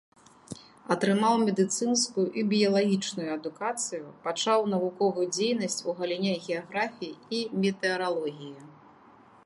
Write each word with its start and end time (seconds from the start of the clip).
Атрымаў 0.93 1.35
медыцынскую 1.47 2.25
і 2.41 2.45
біялагічную 2.53 3.27
адукацыю, 3.37 4.05
пачаў 4.25 4.59
навуковую 4.73 5.27
дзейнасць 5.37 5.79
у 5.89 5.99
галіне 6.01 6.33
геаграфіі 6.47 7.13
і 7.41 7.45
метэаралогіі. 7.65 8.53